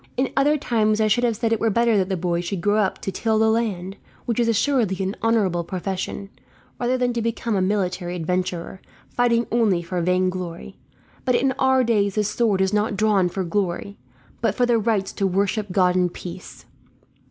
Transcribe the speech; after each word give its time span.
In 0.17 0.33
other 0.35 0.57
times 0.57 0.99
I 0.99 1.05
should 1.07 1.23
have 1.23 1.35
said 1.35 1.53
it 1.53 1.59
were 1.59 1.69
better 1.69 1.95
that 1.95 2.09
the 2.09 2.17
boy 2.17 2.41
should 2.41 2.59
grow 2.59 2.77
up 2.77 2.97
to 3.01 3.11
till 3.11 3.37
the 3.37 3.51
land, 3.51 3.97
which 4.25 4.39
is 4.39 4.47
assuredly 4.47 4.97
an 5.05 5.15
honourable 5.21 5.63
profession, 5.63 6.31
rather 6.79 6.97
than 6.97 7.13
to 7.13 7.21
become 7.21 7.55
a 7.55 7.61
military 7.61 8.15
adventurer, 8.15 8.81
fighting 9.11 9.45
only 9.51 9.83
for 9.83 10.01
vainglory. 10.01 10.75
But 11.23 11.35
in 11.35 11.51
our 11.59 11.83
days 11.83 12.15
the 12.15 12.23
sword 12.23 12.61
is 12.61 12.73
not 12.73 12.97
drawn 12.97 13.29
for 13.29 13.43
glory, 13.43 13.95
but 14.41 14.55
for 14.55 14.65
the 14.65 14.79
right 14.79 15.05
to 15.05 15.27
worship 15.27 15.71
God 15.71 15.95
in 15.95 16.09
peace. 16.09 16.65